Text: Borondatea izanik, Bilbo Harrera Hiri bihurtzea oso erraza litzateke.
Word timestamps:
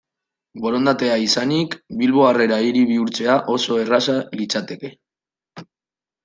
Borondatea 0.61 1.17
izanik, 1.25 1.75
Bilbo 1.99 2.23
Harrera 2.29 2.57
Hiri 2.69 2.81
bihurtzea 2.93 3.37
oso 3.57 3.79
erraza 3.85 4.17
litzateke. 4.41 4.93